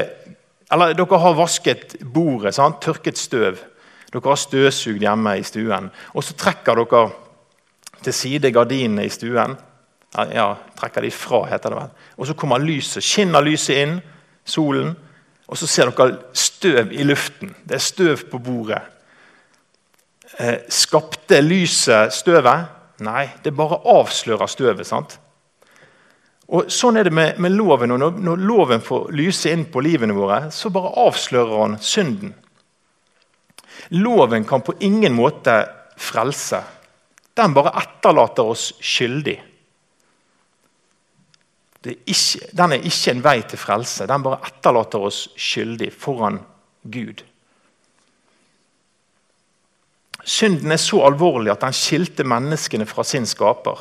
[0.73, 2.81] Eller dere har vasket bordet, sant?
[2.81, 3.61] tørket støv.
[4.12, 5.90] Dere har støvsugd hjemme i stuen.
[6.16, 7.03] Og så trekker dere
[8.03, 9.57] til side gardinene i stuen.
[10.33, 11.92] Ja, trekker de fra, heter det vel.
[12.18, 13.95] Og så kommer lyset, skinner lyset inn,
[14.45, 14.95] solen.
[15.49, 17.55] Og så ser dere støv i luften.
[17.68, 18.81] Det er støv på bordet.
[20.40, 22.68] Eh, skapte lyset støvet?
[23.05, 24.87] Nei, det bare avslører støvet.
[24.87, 25.18] sant?
[26.52, 27.94] Og Sånn er det med, med loven.
[27.94, 32.34] og når, når, loven får lyse inn på livene våre, så bare avslører han synden.
[33.96, 35.54] Loven kan på ingen måte
[35.96, 36.60] frelse.
[37.32, 39.38] Den bare etterlater oss skyldig.
[41.82, 44.06] Er ikke, den er ikke en vei til frelse.
[44.06, 46.42] Den bare etterlater oss skyldig foran
[46.84, 47.24] Gud.
[50.22, 53.80] Synden er så alvorlig at den skilte menneskene fra sin skaper.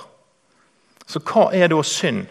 [1.06, 2.26] Så hva er da synd?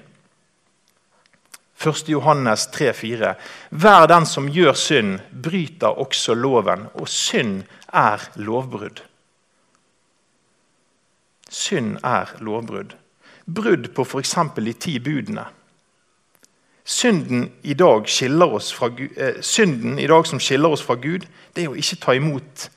[1.86, 2.08] 1.
[2.08, 3.34] Johannes 3,4.:
[3.70, 7.62] Hver den som gjør synd, bryter også loven, og synd
[7.92, 9.00] er lovbrudd.
[11.48, 12.92] Synd er lovbrudd.
[13.54, 14.36] Brudd på f.eks.
[14.56, 15.44] de ti budene.
[16.84, 18.08] Synden i, dag
[18.76, 22.12] fra, eh, synden i dag som skiller oss fra Gud, det er å ikke ta
[22.12, 22.70] imot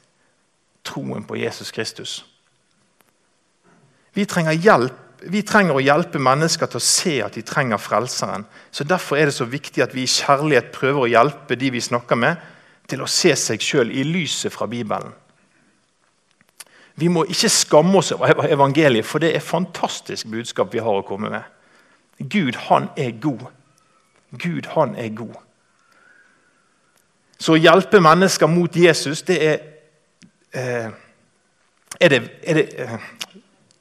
[0.84, 2.26] troen på Jesus Kristus.
[4.13, 8.46] Vi trenger hjelp vi trenger å hjelpe mennesker til å se at de trenger Frelseren.
[8.72, 11.82] Så Derfor er det så viktig at vi i kjærlighet prøver å hjelpe de vi
[11.82, 12.50] snakker med,
[12.88, 15.14] til å se seg sjøl i lyset fra Bibelen.
[17.00, 21.06] Vi må ikke skamme oss over evangeliet, for det er fantastisk budskap vi har å
[21.08, 21.48] komme med.
[22.20, 23.48] Gud, han er god.
[24.38, 25.40] Gud, han er god.
[27.40, 29.58] Så å hjelpe mennesker mot Jesus, det er,
[30.54, 30.92] eh,
[32.00, 33.00] er, det, er det, eh,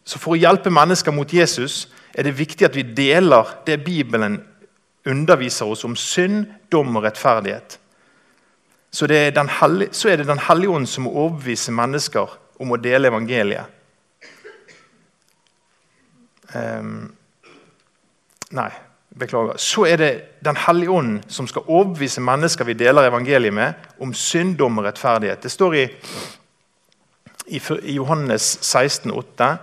[0.05, 4.41] så For å hjelpe mennesker mot Jesus er det viktig at vi deler det Bibelen
[5.07, 7.79] underviser oss om synd, dom og rettferdighet.
[8.93, 12.75] Så, det er, hellige, så er det Den hellige ånd som må overbevise mennesker om
[12.75, 13.65] å dele evangeliet.
[16.53, 17.15] Um,
[18.53, 18.69] nei,
[19.17, 19.57] beklager.
[19.57, 20.13] Så er det
[20.45, 24.85] Den hellige ånd som skal overbevise mennesker vi deler evangeliet med, om synd, dom og
[24.85, 25.43] rettferdighet.
[25.43, 25.85] Det står i,
[27.47, 29.57] i, i Johannes 16, 8,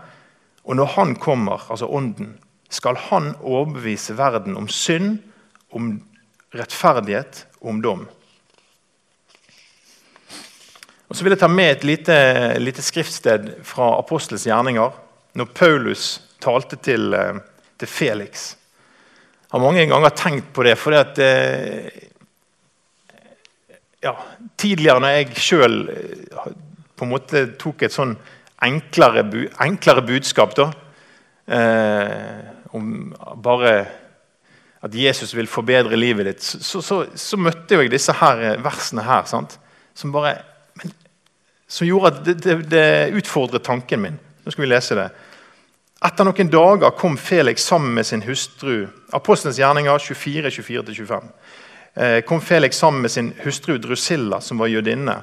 [0.69, 2.35] og når Han kommer, altså Ånden,
[2.69, 5.17] skal Han overbevise verden om synd,
[5.73, 5.95] om
[6.53, 8.05] rettferdighet om dom.
[11.09, 12.15] Og Så vil jeg ta med et lite,
[12.61, 14.93] lite skriftsted fra Apostels gjerninger.
[15.33, 17.41] Når Paulus talte til, eh,
[17.77, 18.55] til Felix.
[19.41, 20.77] Jeg har mange ganger tenkt på det.
[20.77, 21.89] for at, eh,
[24.03, 24.13] ja,
[24.57, 28.17] Tidligere, når jeg sjøl eh, tok et sånn
[28.61, 29.23] enklere,
[29.61, 30.55] enklere budskap.
[30.55, 30.71] da.
[31.49, 32.39] Eh,
[32.71, 33.85] om bare
[34.81, 36.43] at Jesus vil forbedre livet ditt.
[36.43, 39.25] Så, så, så møtte jeg disse her, eh, versene her.
[39.27, 39.57] Sant?
[39.97, 40.37] Som bare
[40.79, 40.93] men,
[41.67, 42.85] som gjorde at det, det, det,
[43.19, 44.19] utfordret tanken min.
[44.45, 45.09] Nå skal vi lese det.
[46.05, 48.87] Etter noen dager kom Felix sammen med sin hustru.
[49.11, 51.27] Apostelens gjerninger 24, 24-25.
[51.99, 55.17] Eh, kom Felix sammen med sin hustru Drusilla, som var jødinne.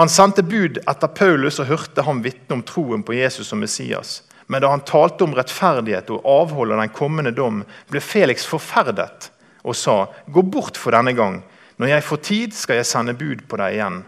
[0.00, 4.22] Han sendte bud etter Paulus og hørte ham vitne om troen på Jesus som Messias.
[4.48, 7.58] Men da han talte om rettferdighet og avhold av den kommende dom,
[7.92, 9.28] ble Felix forferdet
[9.60, 11.42] og sa, 'Gå bort for denne gang.
[11.76, 14.04] Når jeg får tid, skal jeg sende bud på deg igjen.'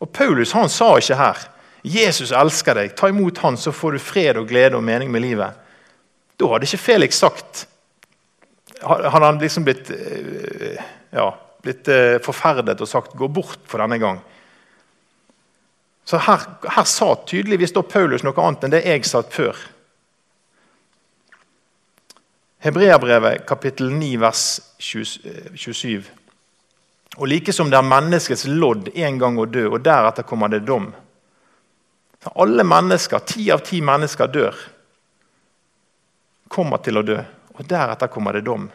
[0.00, 1.38] Og Paulus han sa ikke her,
[1.84, 2.96] 'Jesus elsker deg.
[2.96, 5.54] Ta imot han, så får du fred og glede og mening med livet.'
[6.36, 7.68] Da hadde ikke Felix sagt
[8.82, 10.82] Han liksom blitt, eh,
[11.12, 11.30] ja,
[11.62, 14.33] blitt eh, forferdet og sagt 'gå bort for denne gang'.
[16.04, 19.56] Så her, her sa tydeligvis da Paulus noe annet enn det jeg sa før.
[22.64, 24.44] Hebreabrevet kapittel 9 vers
[24.78, 26.04] 27.
[27.16, 30.64] Og like som det er menneskets lodd en gang å dø, og deretter kommer det
[30.66, 30.90] dom.
[32.24, 34.56] Så alle mennesker, ti av ti mennesker dør.
[36.48, 37.18] Kommer til å dø,
[37.54, 38.66] og deretter kommer det dom.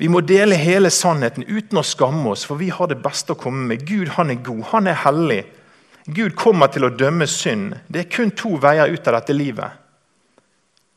[0.00, 3.36] Vi må dele hele sannheten uten å skamme oss, for vi har det beste å
[3.36, 3.82] komme med.
[3.84, 5.42] Gud han er god, han er hellig.
[6.08, 7.74] Gud kommer til å dømme synd.
[7.84, 9.76] Det er kun to veier ut av dette livet.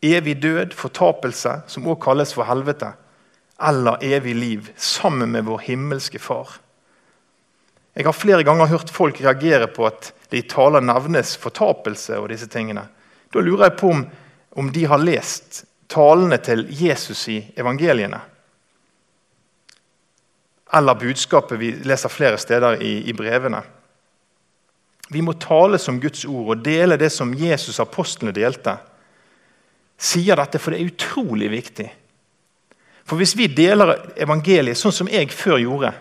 [0.07, 2.93] Evig død, fortapelse, som også kalles for helvete.
[3.59, 6.55] Eller evig liv, sammen med vår himmelske Far.
[7.99, 12.23] Jeg har flere ganger hørt folk reagere på at det i taler nevnes fortapelse.
[12.23, 12.87] og disse tingene.
[13.35, 14.07] Da lurer jeg på om,
[14.63, 18.29] om de har lest talene til Jesus i evangeliene
[20.73, 23.61] eller budskapet vi leser flere steder i, i, brevene.
[25.13, 28.77] Vi må tale som Guds ord og dele det som Jesus' apostlene delte.
[29.99, 31.89] Sier dette, for det er utrolig viktig.
[33.05, 35.93] For Hvis vi deler evangeliet sånn som jeg før gjorde,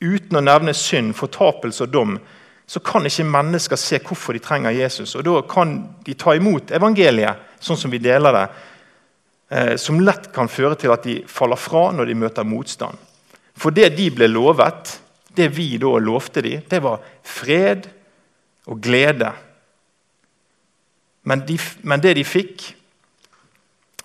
[0.00, 2.18] uten å nevne synd, fortapelse og dom,
[2.66, 5.12] så kan ikke mennesker se hvorfor de trenger Jesus.
[5.14, 8.46] Og Da kan de ta imot evangeliet sånn som vi deler det,
[9.50, 12.96] eh, som lett kan føre til at de faller fra når de møter motstand.
[13.54, 14.98] For det de ble lovet,
[15.34, 17.88] det vi da lovte de, det var fred
[18.70, 19.30] og glede.
[21.24, 22.66] Men, de, men det de fikk,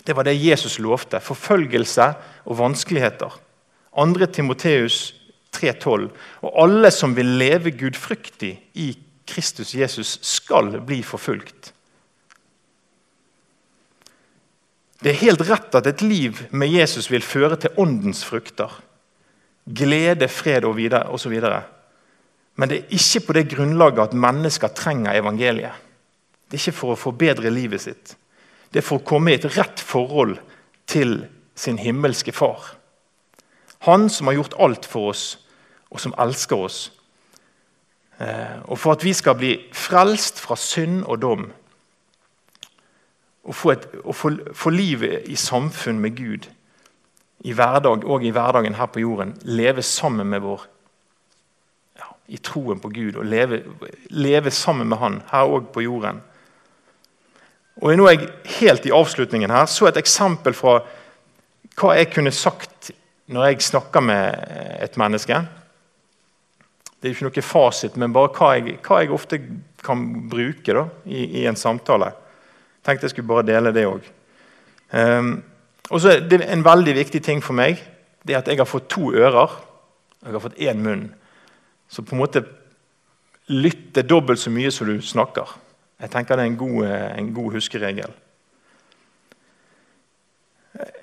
[0.05, 1.19] det var det Jesus lovte.
[1.21, 2.07] Forfølgelse
[2.49, 3.35] og vanskeligheter.
[3.93, 4.29] 2.
[4.33, 5.13] Timoteus
[5.55, 6.07] 3,12.
[6.45, 8.93] Og alle som vil leve gudfryktig i
[9.29, 11.73] Kristus Jesus, skal bli forfulgt.
[14.99, 18.73] Det er helt rett at et liv med Jesus vil føre til åndens frukter
[19.75, 20.79] glede, fred og
[21.13, 21.36] osv.
[22.55, 25.73] Men det er ikke på det grunnlaget at mennesker trenger evangeliet.
[26.49, 28.15] Det er ikke for å forbedre livet sitt.
[28.73, 30.38] Det er for å komme i et rett forhold
[30.89, 32.75] til sin himmelske far.
[33.86, 35.39] Han som har gjort alt for oss,
[35.89, 36.79] og som elsker oss.
[38.19, 41.47] Eh, og for at vi skal bli frelst fra synd og dom.
[43.43, 46.49] Og få, et, og få, få livet i samfunn med Gud
[47.47, 49.34] i hverdag og i hverdagen her på jorden.
[49.47, 50.65] Leve sammen med vår
[51.99, 53.62] ja, I troen på Gud og leve,
[54.10, 56.21] leve sammen med Han her òg på jorden.
[57.80, 60.82] Og Nå er jeg helt i avslutningen her, så et eksempel fra
[61.80, 62.91] hva jeg kunne sagt
[63.32, 64.36] når jeg snakker med
[64.84, 65.38] et menneske.
[66.99, 69.39] Det er jo ikke noe fasit, men bare hva jeg, hva jeg ofte
[69.86, 72.10] kan bruke da, i, i, en samtale.
[72.84, 74.10] Tenkte jeg skulle bare dele det òg.
[74.89, 75.32] Um, ehm,
[75.89, 77.82] og så er det En veldig viktig ting for meg
[78.28, 79.49] det er at jeg har fått to ører
[80.19, 81.13] og jeg har fått én munn.
[81.88, 82.43] Så på en måte
[83.47, 85.47] lytter dobbelt så mye som du snakker.
[85.99, 86.84] Jeg tenker Det er en god,
[87.17, 88.12] en god huskeregel.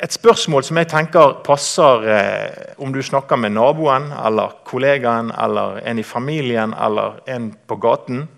[0.00, 5.80] Et spørsmål som jeg tenker passer eh, om du snakker med naboen, eller kollegaen, eller
[5.84, 8.28] en i familien eller en på gaten,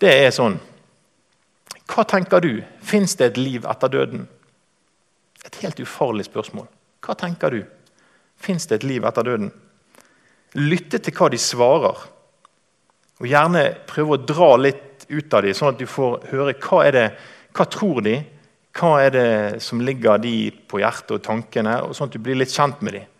[0.00, 0.58] det er sånn
[1.88, 2.62] Hva tenker du?
[2.82, 4.26] Fins det et liv etter døden?
[5.44, 6.66] Et helt ufarlig spørsmål.
[7.04, 7.62] Hva tenker du?
[8.40, 9.52] Fins det et liv etter døden?
[10.58, 12.04] Lytte til hva de svarer,
[13.20, 16.80] og gjerne prøve å dra litt ut av dem, sånn at du får høre hva
[16.86, 17.08] er det,
[17.54, 18.18] hva tror de
[18.74, 22.38] hva er det som ligger de på hjertet og tankene, og sånn at du blir
[22.38, 23.10] litt kjent med dem.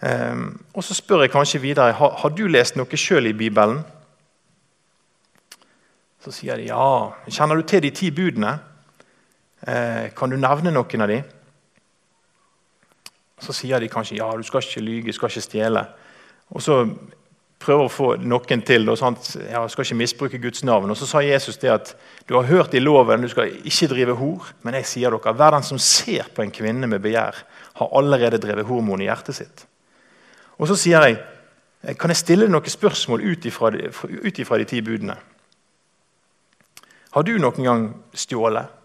[0.00, 3.82] Um, og så spør jeg kanskje videre har, har du lest noe sjøl i Bibelen.
[6.24, 7.12] Så sier de ja.
[7.28, 8.58] Kjenner du til de ti budene?
[9.66, 11.20] Eh, kan du nevne noen av de?
[13.40, 15.84] Så sier de kanskje ja, du skal ikke lyge, du skal ikke stjele.
[16.50, 16.82] Og så
[17.60, 19.34] prøver å få noen til og sant?
[19.50, 20.90] Ja, skal ikke misbruke Guds navn.
[20.90, 21.94] Og Så sa Jesus det at
[22.28, 25.56] du har hørt i loven du skal ikke drive hor, men jeg sier dere, hver
[25.56, 27.36] den som ser på en kvinne med begjær,
[27.80, 29.66] har allerede drevet hormon i hjertet sitt.
[30.58, 35.16] Og Så sier jeg kan jeg stille noen spørsmål ut ifra de ti budene.
[37.10, 38.79] Har du noen gang stjålet?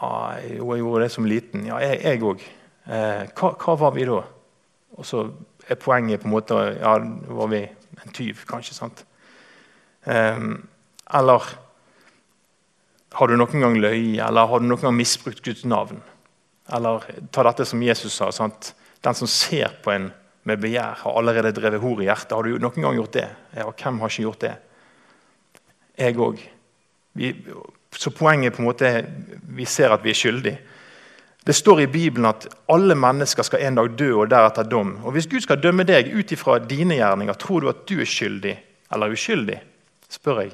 [0.00, 1.66] Ja, jeg gjorde det som liten.
[1.68, 2.42] Ja, jeg òg.
[2.84, 4.20] Eh, hva, hva var vi da?
[4.94, 5.24] Og så
[5.68, 6.98] er poenget på en måte Ja,
[7.34, 8.74] var vi en tyv, kanskje?
[8.76, 9.04] sant?
[10.06, 10.40] Eh,
[11.14, 11.54] eller
[13.14, 16.02] har du noen gang løyet, eller har du noen gang misbrukt Guds navn?
[16.74, 18.30] Eller ta dette som Jesus sa.
[18.32, 18.74] sant?
[19.04, 20.12] Den som ser på en
[20.44, 22.34] med begjær, har allerede drevet hor i hjertet.
[22.36, 23.28] Har du noen gang gjort det?
[23.56, 24.54] Ja, hvem har ikke gjort det?
[25.96, 26.42] Jeg òg.
[27.98, 29.06] Så poenget på en måte er
[29.54, 30.58] vi ser at vi er skyldige.
[31.46, 34.96] Det står i Bibelen at alle mennesker skal en dag dø og deretter dom.
[35.04, 38.08] Og Hvis Gud skal dømme deg ut ifra dine gjerninger, tror du at du er
[38.08, 38.56] skyldig
[38.92, 39.60] eller uskyldig?
[40.08, 40.52] spør jeg.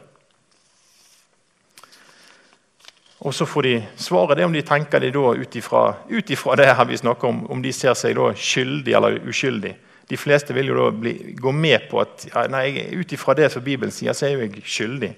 [3.21, 6.97] Og Så får de svaret det om de tenker det ut ifra det her vi
[6.97, 9.75] snakker om, om de ser seg da skyldig eller uskyldig.
[10.11, 13.63] De fleste vil jo da bli, gå med på at nei, ut ifra det som
[13.63, 15.13] Bibelen sier, så er jeg skyldig.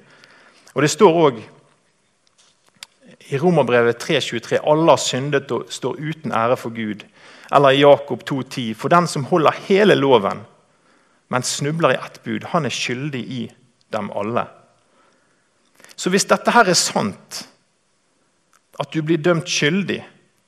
[0.75, 1.43] Og Det står også
[3.33, 7.05] i Romerbrevet 3,23 alle har syndet og står uten ære for Gud.
[7.53, 10.43] Eller i Jakob 2,10.: For den som holder hele loven,
[11.33, 13.43] men snubler i ett bud, han er skyldig i
[13.93, 14.45] dem alle.
[15.97, 17.47] Så hvis dette her er sant,
[18.81, 20.03] at du blir dømt skyldig,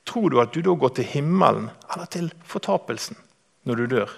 [0.05, 3.16] tror du at du da går til himmelen eller til fortapelsen
[3.64, 4.12] når du dør?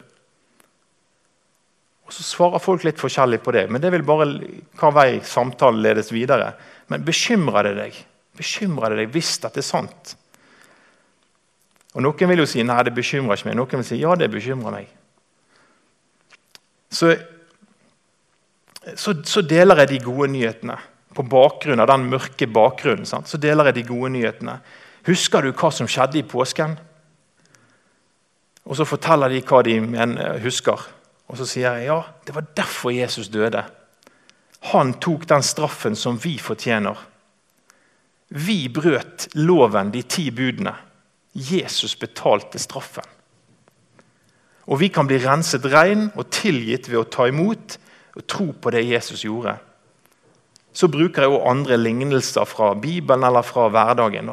[2.06, 4.26] Og Så svarer folk litt forskjellig på det, men det vil bare
[4.78, 6.52] hva vei samtalen ledes videre.
[6.90, 8.04] Men bekymrer det deg?
[8.36, 10.16] Bekymrer det deg hvis dette er sant?
[11.96, 13.56] Og Noen vil jo si nei, det bekymrer ikke meg.
[13.56, 14.90] Noen vil si ja, det bekymrer meg.
[16.92, 17.14] Så,
[18.94, 20.76] så, så deler jeg de gode nyhetene
[21.16, 23.08] på bakgrunn av den mørke bakgrunnen.
[23.08, 23.30] Sant?
[23.30, 24.58] Så deler jeg de gode nyhetene.
[25.08, 26.76] Husker du hva som skjedde i påsken?
[28.66, 30.84] Og så forteller de hva de mener, husker.
[31.30, 33.62] Og så sier jeg ja, det var derfor Jesus døde.
[34.72, 36.98] Han tok den straffen som vi fortjener.
[38.28, 40.74] Vi brøt loven, de ti budene.
[41.36, 43.04] Jesus betalte straffen.
[44.66, 47.76] Og vi kan bli renset rein og tilgitt ved å ta imot
[48.16, 49.54] og tro på det Jesus gjorde.
[50.76, 54.32] Så bruker jeg også andre lignelser fra Bibelen eller fra hverdagen.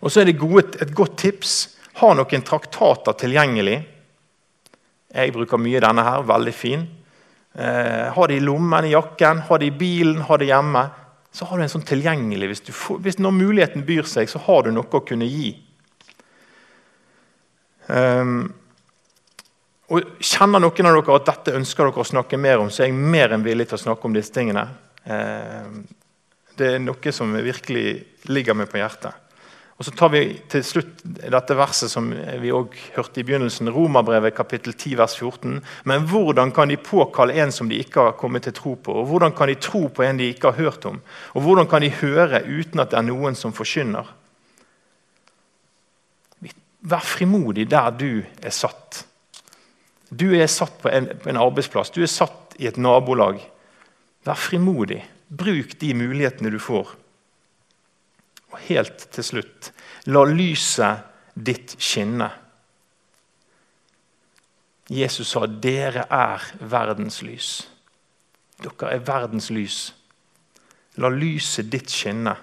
[0.00, 1.54] Og så er det gode, et godt tips
[2.00, 3.78] ha noen traktater tilgjengelig.
[5.14, 6.26] Jeg bruker mye denne her.
[6.26, 6.82] Veldig fin.
[7.54, 10.82] Eh, ha det i lommen, i jakken, ha det i bilen, ha det hjemme
[11.34, 14.62] så har du en sånn tilgjengelig hvis, får, hvis, Når muligheten byr seg, så har
[14.62, 15.48] du noe å kunne gi.
[17.90, 18.52] Um,
[19.92, 22.92] Og Kjenner noen av dere at dette ønsker dere å snakke mer om, så er
[22.92, 24.64] jeg mer enn villig til å snakke om disse tingene.
[25.04, 25.82] Um,
[26.54, 27.88] det er noe som virkelig
[28.30, 29.23] ligger meg på hjertet.
[29.74, 30.20] Og Så tar vi
[30.50, 35.56] til slutt dette verset som vi også hørte i begynnelsen, Romerbrevet kapittel 10 vers 14.
[35.90, 38.94] Men hvordan kan de påkalle en som de ikke har kommet til tro på?
[39.00, 41.00] Og hvordan kan de tro på en de ikke har hørt om?
[41.34, 44.06] Og hvordan kan de høre uten at det er noen som forkynner?
[46.84, 49.02] Vær frimodig der du er satt.
[50.10, 53.40] Du er satt på en, på en arbeidsplass, du er satt i et nabolag.
[54.22, 55.00] Vær frimodig.
[55.34, 56.92] Bruk de mulighetene du får.
[58.54, 59.72] Og helt til slutt
[60.14, 62.28] la lyset ditt skinne.
[64.88, 67.64] Jesus sa, 'Dere er verdens lys'.
[68.62, 69.78] Dere er verdens lys.
[71.02, 72.36] La lyset ditt skinne.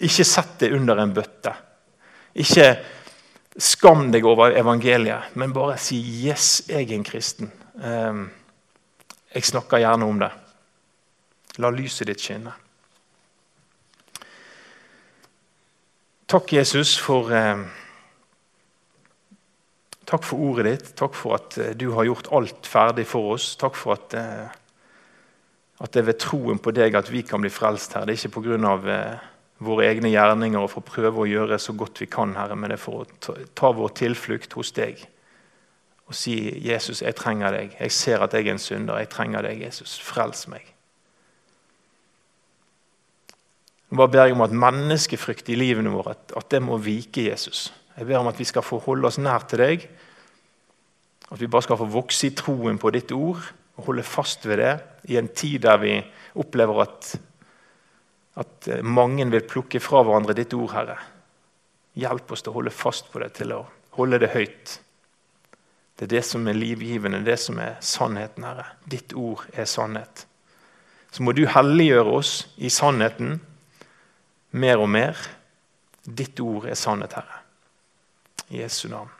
[0.00, 1.54] Ikke sett det under en bøtte.
[2.34, 2.68] Ikke
[3.58, 7.50] skam deg over evangeliet, men bare si 'yes, jeg er en kristen'.
[7.82, 8.30] Ehm,
[9.34, 10.30] jeg snakker gjerne om det.
[11.58, 12.52] La lyset ditt skinne.
[16.30, 17.58] Takk, Jesus, for eh,
[20.10, 20.92] Takk for ordet ditt.
[20.98, 23.56] Takk for at eh, du har gjort alt ferdig for oss.
[23.58, 24.46] Takk for at, eh,
[25.82, 28.06] at det er ved troen på deg at vi kan bli frelst her.
[28.06, 28.74] Det er ikke pga.
[28.94, 29.28] Eh,
[29.60, 32.72] våre egne gjerninger og for å prøve å gjøre så godt vi kan, Herre, men
[32.72, 35.02] det er for å ta, vår tilflukt hos deg
[36.10, 37.76] og si 'Jesus, jeg trenger deg.
[37.78, 38.98] Jeg ser at jeg er en synder.
[38.98, 39.98] Jeg trenger deg, Jesus.
[39.98, 40.79] Frels meg.'
[43.90, 47.72] Jeg bare ber jeg om at menneskefrykt i livene våre at, det må vike Jesus.
[47.96, 49.86] Jeg ber om at vi skal få holde oss nær til deg.
[51.30, 53.42] At vi bare skal få vokse i troen på ditt ord
[53.80, 54.76] og holde fast ved det
[55.10, 55.96] i en tid der vi
[56.38, 57.10] opplever at,
[58.38, 60.96] at mange vil plukke fra hverandre ditt ord, Herre.
[61.98, 63.64] Hjelp oss til å holde fast på det, til å
[63.98, 64.78] holde det høyt.
[65.98, 68.70] Det er det som er livgivende, det som er sannheten, Herre.
[68.86, 70.28] Ditt ord er sannhet.
[71.10, 73.40] Så må du helliggjøre oss i sannheten
[74.50, 75.18] mer og mer.
[76.04, 77.42] Ditt ord er sannhet, Herre.
[78.50, 79.10] I Jesu navn.